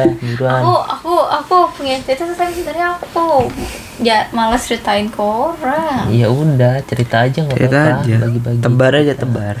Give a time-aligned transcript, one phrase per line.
[0.00, 3.48] udah buruan aku aku aku punya cerita tapi sebenarnya aku.
[3.98, 6.06] Ya malas ceritain ke orang.
[6.08, 8.14] Ya udah cerita aja nggak apa-apa aja.
[8.20, 8.60] bagi-bagi.
[8.62, 9.56] Tebar aja tebar.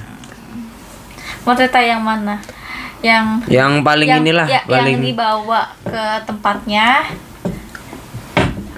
[1.42, 2.38] mau cerita yang mana?
[2.98, 6.88] Yang Yang paling yang, inilah ya- paling yang dibawa ke tempatnya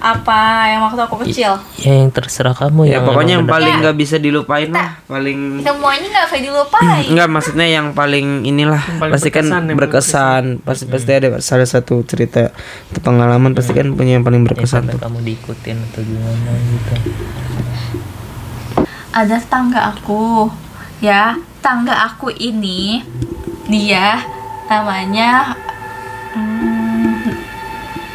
[0.00, 0.40] apa?
[0.66, 1.52] Yang waktu aku kecil?
[1.78, 3.80] ya yang terserah kamu ya yang pokoknya yang paling Ya.
[3.80, 7.04] nggak bisa dilupain lah paling semuanya nggak bisa dilupain.
[7.06, 10.42] Enggak maksudnya yang paling inilah paling pasti kan berkesan, yang berkesan.
[10.64, 12.50] pasti pasti ada salah satu cerita
[12.90, 15.00] atau pengalaman pasti kan punya yang paling ya, berkesan sampai tuh.
[15.04, 16.94] kamu diikutin atau gimana gitu.
[19.10, 20.48] Ada tetangga aku.
[21.00, 23.00] Ya tangga aku ini
[23.64, 24.20] dia
[24.68, 25.56] namanya
[26.36, 26.79] hmm,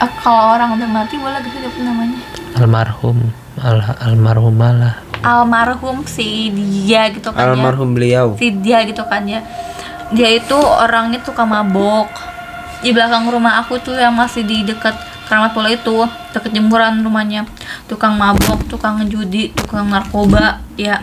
[0.01, 2.19] eh, kalau orang udah mati boleh gak sih disebut namanya.
[2.59, 3.17] Almarhum.
[3.55, 7.57] Al almarhumah lah almarhum si dia gitu kan ya.
[7.57, 8.37] Almarhum beliau.
[8.37, 9.41] Si dia gitu kan ya.
[10.13, 12.13] Dia itu orangnya tukang mabok.
[12.85, 14.93] Di belakang rumah aku tuh yang masih di dekat
[15.25, 16.05] Keramat Pulau itu
[16.37, 17.49] dekat jemuran rumahnya.
[17.89, 21.01] Tukang mabok tukang judi tukang narkoba ya.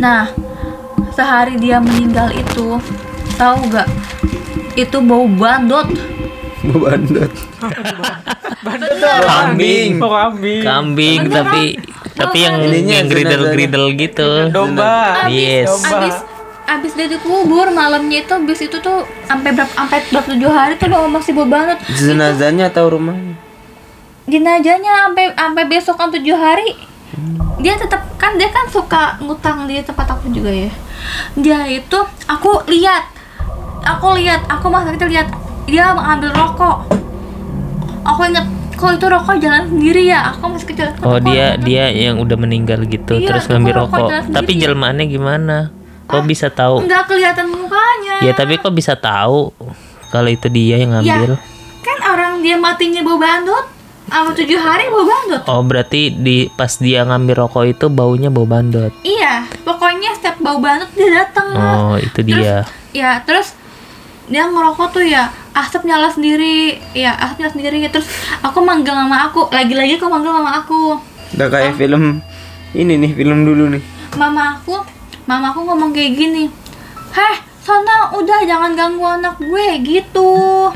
[0.00, 0.32] Nah
[1.12, 2.80] sehari dia meninggal itu
[3.36, 3.88] tahu gak
[4.76, 5.88] itu bau bandot
[6.74, 7.32] bandot.
[9.26, 10.02] Kambing.
[10.02, 10.62] Oh, kambing.
[10.64, 11.62] kambing tapi
[12.16, 13.54] tapi yang Ininya yang gridel jenazahnya.
[13.54, 15.28] gridel gitu Domba.
[15.28, 15.70] yes.
[15.84, 16.16] abis
[16.66, 20.90] abis dia dikubur malamnya itu abis itu tuh sampai berapa sampai berapa tujuh hari tuh
[20.90, 21.78] bau masih bau bandot.
[21.94, 23.38] Jenazahnya atau rumahnya?
[24.26, 26.74] Jenazahnya sampai sampai besokan tujuh hari.
[27.62, 30.72] Dia tetap kan dia kan suka ngutang di tempat aku juga ya.
[31.38, 33.14] Dia itu aku lihat.
[33.86, 35.30] Aku lihat aku masa kecil lihat
[35.66, 36.76] dia mengambil rokok.
[38.06, 38.46] Aku inget
[38.76, 40.30] kok itu rokok jalan sendiri ya.
[40.30, 43.74] Aku masih kecil oh dia rokok- dia yang udah meninggal gitu Iya, terus aku ngambil
[43.76, 44.32] rokok rokok.
[44.32, 45.56] tapi jelmaannya gimana?
[46.06, 46.86] Kok bisa tahu?
[46.86, 48.22] nggak kelihatan mukanya.
[48.22, 49.50] Ya tapi kok bisa tahu
[50.08, 51.34] kalau itu dia yang ngambil?
[51.82, 53.62] kan orang dia matinya bau bandot
[54.06, 58.42] sama tujuh hari bau bandot oh berarti di pas dia ngambil rokok itu baunya bau
[58.42, 61.46] bandot iya pokoknya setiap bau bandot dia datang.
[61.54, 62.66] Oh itu dia.
[62.90, 63.54] ya terus
[64.26, 66.76] dia ngerokok tuh ya asap nyala sendiri.
[66.92, 67.76] Ya asap nyala sendiri.
[67.88, 68.06] Terus
[68.44, 69.48] aku manggil mama aku.
[69.48, 71.00] Lagi-lagi aku manggil mama aku.
[71.32, 72.20] Udah kayak film
[72.76, 73.82] ini nih film dulu nih.
[74.20, 74.76] Mama aku
[75.24, 76.52] mama aku ngomong kayak gini.
[77.16, 80.70] Heh sana udah jangan ganggu anak gue gitu.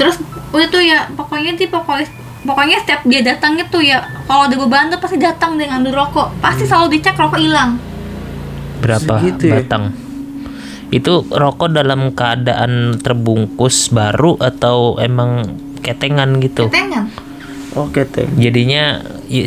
[0.00, 0.18] Terus
[0.50, 2.08] udah tuh ya pokoknya sih pokoknya
[2.42, 6.28] pokoknya setiap dia datang itu ya kalau ada beban tuh pasti datang dengan ngambil rokok.
[6.42, 7.78] Pasti selalu dicek rokok hilang.
[8.82, 9.62] Berapa Segitu ya?
[10.92, 15.48] Itu rokok dalam keadaan terbungkus baru atau emang
[15.80, 16.68] ketengan gitu?
[16.68, 17.08] Ketengan.
[17.72, 19.00] Oke teh jadinya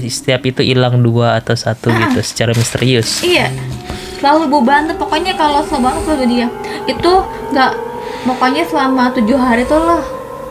[0.10, 3.22] setiap itu hilang dua atau satu gitu secara misterius.
[3.22, 3.54] Iya,
[4.18, 4.98] selalu beban tuh.
[4.98, 6.48] Pokoknya kalau selalu selalu dia.
[6.90, 7.22] Itu
[7.54, 7.72] nggak
[8.26, 10.02] pokoknya selama tujuh hari tuh lah.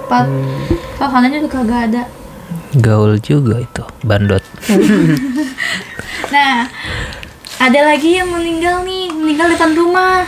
[0.07, 1.35] Empat hmm.
[1.43, 2.03] juga kagak ada.
[2.75, 4.43] gaul juga itu bandot.
[6.35, 6.67] Nah,
[7.63, 10.27] ada lagi yang meninggal nih, meninggal depan rumah.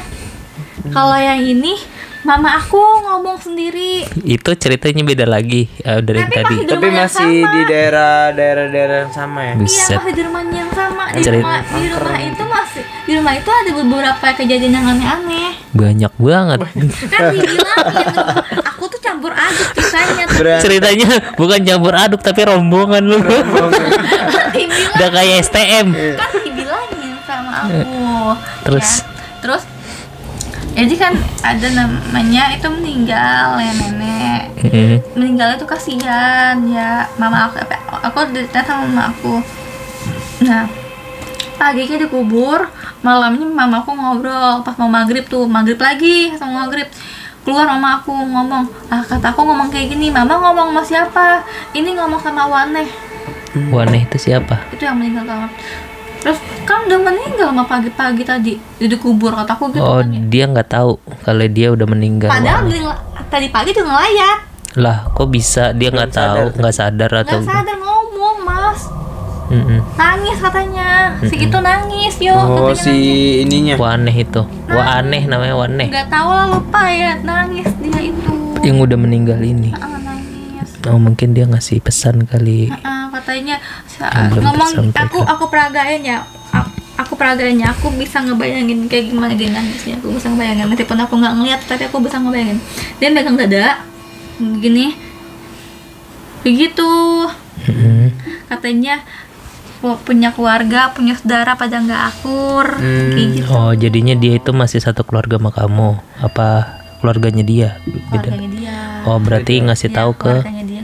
[0.88, 1.74] Kalau yang ini,
[2.22, 4.02] mama aku ngomong sendiri.
[4.24, 6.54] itu ceritanya beda lagi eh, dari yang Tapi tadi.
[6.54, 7.52] Masih di tapi rumah masih sama.
[7.52, 9.54] di daerah daerah daerah yang sama ya?
[9.54, 11.04] Iya masih di rumahnya yang sama.
[11.06, 15.50] Di Cerit- rumah di rumah itu masih di rumah itu ada beberapa kejadian yang aneh-aneh.
[15.72, 16.58] Banyak banget.
[17.06, 18.08] Kan dibilangin
[18.64, 20.24] aku tuh campur aduk ceritanya.
[20.58, 23.18] Ceritanya bukan campur aduk tapi rombongan lu.
[23.22, 25.86] Kan dibilang udah kayak STM
[26.16, 27.94] kan dibilangin sama aku.
[28.64, 28.88] Terus?
[28.88, 29.04] ya.
[29.38, 29.62] terus
[30.76, 34.42] jadi kan ada namanya itu meninggal ya nenek.
[34.60, 34.96] Mm.
[35.16, 37.08] meninggal itu kasihan ya.
[37.16, 37.64] Mama aku
[38.04, 39.40] aku cerita sama mama aku.
[40.44, 40.68] Nah
[41.56, 42.68] paginya dikubur
[43.00, 44.60] malamnya mama aku ngobrol.
[44.60, 46.92] Pas mau maghrib tuh maghrib lagi sama maghrib.
[47.40, 51.26] Keluar mama aku ngomong ah kata aku ngomong kayak gini mama ngomong sama siapa?
[51.72, 52.88] Ini ngomong sama Waneh.
[53.72, 54.68] Waneh itu siapa?
[54.76, 55.48] Itu yang meninggal kamar
[56.22, 60.20] terus kan udah meninggal sama pagi-pagi tadi di dikubur kataku gitu oh kan ya.
[60.26, 62.30] dia nggak tahu kalau dia udah meninggal.
[62.30, 62.94] Padahal dia
[63.30, 64.38] tadi pagi tuh ngelayat.
[64.80, 65.76] Lah kok bisa?
[65.76, 68.80] Dia nggak tahu nggak sadar atau nggak sadar ngomong mas.
[69.46, 69.78] Mm-mm.
[69.94, 71.14] nangis katanya.
[71.22, 72.94] Si itu nangis yo oh katanya si
[73.46, 73.74] ininya.
[73.78, 74.42] Waneh itu.
[74.72, 78.32] Wah aneh namanya Waneh nggak tahu lah lupa ya nangis dia itu.
[78.66, 79.70] Yang udah meninggal ini.
[79.76, 80.15] Ah, nangis
[80.86, 82.70] oh mungkin dia ngasih pesan kali.
[83.08, 86.22] Katanya sa- Yang belum ngomong aku aku peragain ya.
[86.96, 91.14] Aku peragain ya aku bisa ngebayangin kayak gimana dia nangisnya aku bisa ngebayangin meskipun aku
[91.14, 92.58] nggak ngeliat tapi aku bisa ngebayangin.
[92.96, 93.84] Dia megang dada
[94.38, 94.96] gini.
[96.40, 96.90] Begitu.
[97.66, 98.12] Mm-mm.
[98.46, 99.02] katanya
[99.80, 102.78] pu- punya keluarga punya saudara pada nggak akur.
[102.78, 103.10] Hmm.
[103.10, 103.50] kayak gitu.
[103.50, 105.88] oh jadinya dia itu masih satu keluarga sama kamu.
[106.20, 106.48] Apa
[107.00, 107.68] keluarganya dia?
[108.08, 108.30] Beda.
[108.30, 108.76] Keluarganya dia.
[109.02, 110.34] Oh berarti ngasih Iya, tahu ke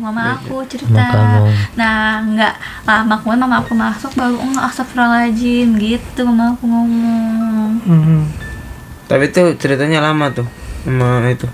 [0.03, 0.91] mama aku cerita.
[0.91, 1.51] Mama kamu.
[1.79, 7.71] nah nggak lama kemudian mama aku masuk baru enggak astagfirullahaladzim gitu mama aku ngomong.
[7.87, 8.23] Hmm.
[9.07, 10.47] Tapi itu ceritanya lama tuh
[10.83, 11.47] sama itu.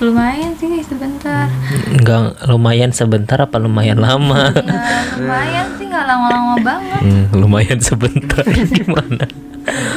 [0.00, 1.44] lumayan sih sebentar.
[1.92, 4.48] Nggak lumayan sebentar apa lumayan lama?
[4.48, 7.00] ya lumayan sih nggak lama-lama banget.
[7.04, 8.40] Hmm, lumayan sebentar
[8.80, 9.28] gimana?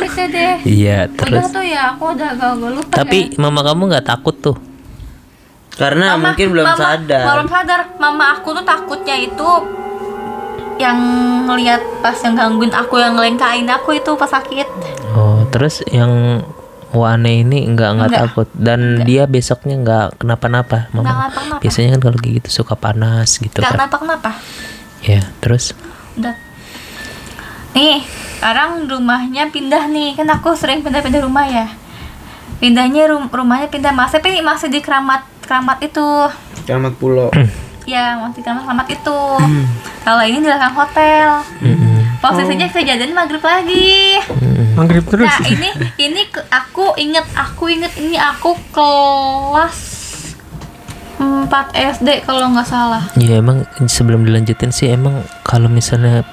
[0.04, 0.56] Gitu deh.
[0.68, 1.56] Iya udah terus?
[1.56, 4.58] tuh ya aku udah agak lupa tapi mama kamu nggak takut tuh
[5.74, 7.24] Karena Mama- mungkin belum mama- sadar.
[7.28, 7.80] belum sadar.
[7.98, 9.50] Mama aku tuh takutnya itu
[10.76, 10.98] yang
[11.46, 14.68] ngelihat pas yang gangguin aku yang ngelengkain aku itu pas sakit.
[15.12, 16.42] Oh terus yang
[16.90, 18.22] Wane ini nggak nggak Nggak.
[18.24, 18.48] takut?
[18.54, 21.26] Dan dia besoknya nggak kenapa-napa mama?
[21.26, 23.78] kenapa-kenapa biasanya kan kalau gitu suka panas gitu nggak kan.
[23.82, 24.32] kenapa-kenapa.
[25.02, 25.74] Ya terus?
[26.14, 26.38] Udah.
[27.74, 28.06] Nih
[28.38, 30.14] sekarang rumahnya pindah nih.
[30.14, 31.66] Kan aku sering pindah-pindah rumah ya.
[32.60, 36.08] Pindahnya rum- rumahnya pindah masih tapi masih di keramat keramat itu
[36.64, 37.30] Keramat Pulau.
[37.84, 39.20] ya masih keramat keramat itu
[40.02, 41.28] kalau ini di belakang hotel
[42.18, 44.16] posisinya kejadian maghrib lagi.
[44.74, 45.28] Maghrib terus.
[45.28, 45.70] Nah ini
[46.00, 49.76] ini ke- aku inget aku inget ini aku kelas
[51.20, 53.04] 4 SD kalau nggak salah.
[53.16, 56.24] ya emang sebelum dilanjutin sih emang kalau misalnya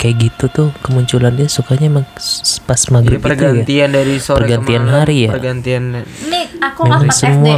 [0.00, 2.08] kayak gitu tuh kemunculan dia sukanya emang
[2.64, 5.30] pas maghrib itu ya pergantian dari sore Pergantian ke malam, hari ya?
[5.36, 7.20] Pergantian Ini aku memang 4 SD.
[7.20, 7.56] semua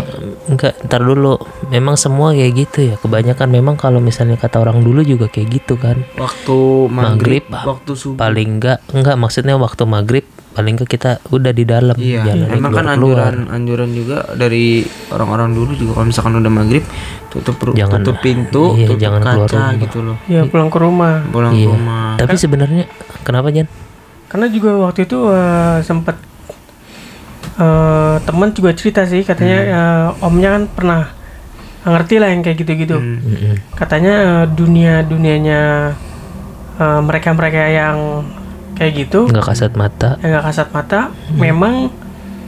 [0.51, 1.39] enggak ntar dulu
[1.73, 5.75] memang semua kayak gitu ya kebanyakan memang kalau misalnya kata orang dulu juga kayak gitu
[5.75, 8.19] kan waktu maghrib, Maghrib, waktu subuh.
[8.19, 12.73] paling enggak enggak maksudnya waktu maghrib paling enggak kita udah di dalam Iya, jalannya emang
[12.75, 16.85] kan anjuran anjuran juga dari orang-orang dulu juga kalau misalkan udah maghrib
[17.27, 19.73] tutup Jangan- tutup pintu, iya, tutup jangan keluar kaca rumah.
[19.81, 20.17] gitu loh.
[20.29, 21.15] Ya pulang ke rumah.
[21.27, 21.65] Pulang Iya.
[21.65, 22.09] ke rumah.
[22.21, 22.85] tapi sebenarnya
[23.23, 23.65] kenapa Jan
[24.29, 26.17] Karena juga waktu itu eh, sempat
[27.57, 31.03] eh, teman juga cerita sih katanya eh, omnya kan pernah
[31.85, 32.97] ngerti lah yang kayak gitu-gitu.
[32.97, 33.59] Hmm.
[33.75, 35.63] Katanya eh, dunia dunianya
[36.83, 38.27] mereka mereka yang
[38.75, 41.01] kayak gitu nggak kasat mata yang nggak kasat mata
[41.31, 41.95] memang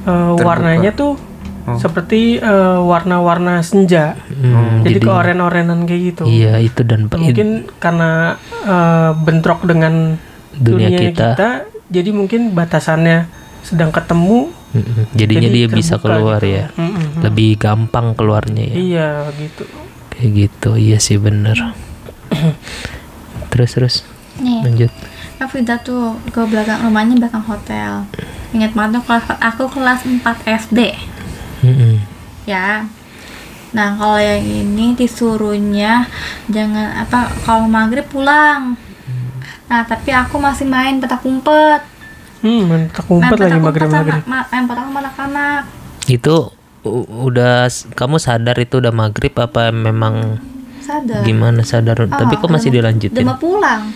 [0.03, 1.15] eh, warnanya tuh
[1.65, 1.81] Oh.
[1.81, 4.21] seperti eh, warna-warna senja.
[4.29, 6.23] Hmm, Jadi jadi- keoren-orenan kayak gitu.
[6.29, 8.37] iya itu dan Mungkin karena
[8.69, 10.21] eh, bentrok dengan
[10.53, 11.51] dunia, dunia kita, kita,
[11.89, 13.33] jadi mungkin batasannya
[13.65, 14.53] sedang ketemu.
[15.15, 16.59] Jadinya jadi dia bisa keluar gitu.
[16.59, 17.23] ya Mm-mm.
[17.23, 19.65] lebih gampang keluarnya ya Iya gitu.
[20.11, 21.55] kayak gitu iya sih bener
[23.55, 23.95] terus terus
[24.43, 24.91] Nih, lanjut
[25.55, 28.11] pindah tuh ke belakang rumahnya belakang hotel.
[28.51, 30.27] Ingat banget kelas aku kelas 4
[30.67, 30.99] SD.
[31.63, 32.03] Mm-mm.
[32.43, 32.91] Ya.
[33.71, 36.11] Nah, kalau yang ini disuruhnya
[36.51, 38.75] jangan apa kalau maghrib pulang.
[39.71, 41.83] Nah, tapi aku masih main petak umpet.
[42.45, 44.25] Hmm, Main umpet lagi petak maghrib sama- maghrib.
[44.27, 45.61] ma- Main petak umpet anak-anak.
[46.07, 46.35] itu
[47.19, 50.37] udah kamu sadar itu udah maghrib apa memang
[50.79, 51.25] Sadar.
[51.25, 53.89] gimana sadar tapi kok masih udah dilanjutin mau pulang.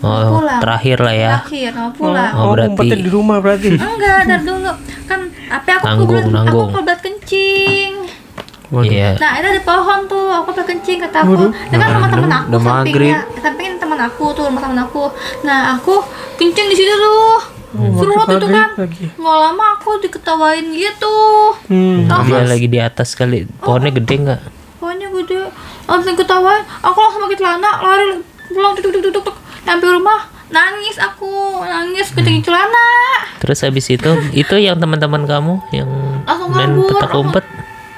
[0.00, 0.56] oh pulang.
[0.58, 2.32] terakhir lah ya Terakhir mau pulang.
[2.32, 3.68] Oh, Oh, berarti- di rumah berarti.
[3.76, 4.72] Enggak, dari dulu
[5.04, 6.66] kan tapi aku Nanggung, kebelet, nanggung.
[6.66, 7.92] aku kebelet kencing.
[8.82, 11.30] iya Nah, itu ada pohon tuh, aku kebelet kencing kata aku.
[11.30, 11.50] Waduh.
[11.52, 15.02] Itu kan rumah teman aku udah sampingnya, sampingnya teman aku tuh, rumah teman aku.
[15.44, 15.94] Nah, aku
[16.34, 17.55] kencing di situ tuh.
[17.76, 18.68] Seru maghrib itu kan.
[18.76, 19.04] lagi.
[19.12, 21.16] Nggak lama aku diketawain gitu.
[21.68, 22.08] Hmm.
[22.24, 24.40] Dia lagi di atas kali pohonnya gede nggak
[24.76, 25.40] Pokoknya gede.
[25.84, 28.06] Langsung ketawain, aku langsung pakai celana, lari
[28.48, 29.36] pulang tuk.
[29.64, 32.86] Nyampe rumah, nangis aku, nangis kencing celana.
[33.36, 35.90] terus habis itu itu yang teman-teman kamu yang
[36.22, 37.44] Langsung main kabur, petak langsung- umpet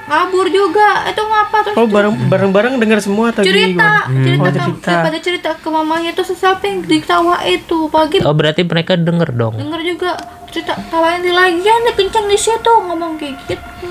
[0.09, 1.05] Kabur juga.
[1.05, 1.57] Itu ngapa?
[1.61, 4.09] Terus Oh, bareng bareng-bareng dengar semua tadi cerita.
[4.09, 4.25] Gimana?
[4.25, 4.89] cerita, Oh, cerita.
[4.89, 6.09] daripada cerita ke mamanya.
[6.11, 7.85] Tuh siapa yang ditawa itu?
[7.87, 9.53] Pagi oh berarti mereka denger dong?
[9.55, 10.11] Denger juga
[10.49, 13.87] cerita tawain di lagian dia kencang di situ ngomong kayak gitu.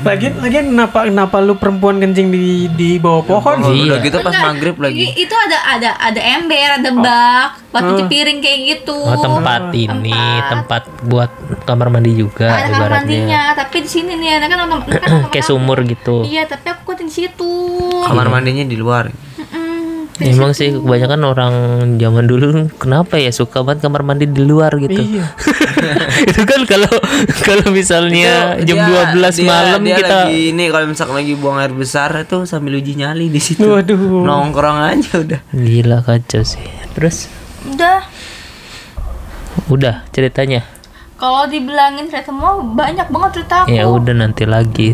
[0.00, 3.56] Lagi lagi kenapa kenapa lu perempuan kencing di di bawah pohon?
[3.60, 3.84] Oh, Iya.
[3.86, 5.00] udah gitu pas Enggak, maghrib lagi.
[5.04, 8.98] i- itu ada ada ada ember ada bak buat cuci piring kayak gitu.
[8.98, 10.10] Oh tempat ini
[10.44, 10.82] tempat.
[11.02, 11.30] buat
[11.62, 12.98] kamar mandi juga ada kamar ibaratnya.
[12.98, 14.80] mandinya tapi di sini nih ada kan kan
[15.30, 16.26] kayak sumur gitu.
[16.26, 17.52] Iya tapi aku kuat di situ.
[18.02, 19.29] Kamar mandinya di luar.
[20.20, 21.54] Emang sih kebanyakan orang
[21.96, 22.46] zaman dulu
[22.76, 25.00] kenapa ya suka banget kamar mandi di luar gitu.
[25.00, 25.32] Iya.
[26.28, 26.92] itu kan kalau
[27.40, 31.32] kalau misalnya Itu jam dia- 12 dia- malam dia kita lagi ini kalau misalkan lagi
[31.34, 33.64] buang air besar itu sambil uji nyali di situ.
[33.64, 33.96] Waduh.
[34.22, 35.40] Nongkrong aja udah.
[35.50, 36.60] gila kacau sih.
[36.92, 37.32] Terus
[37.66, 38.04] udah
[39.66, 40.64] udah ceritanya.
[41.16, 44.88] kalau dibilangin saya semua banyak banget cerita aku Ya udah nanti lagi.